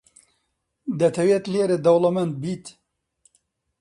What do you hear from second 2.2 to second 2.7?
بیت؟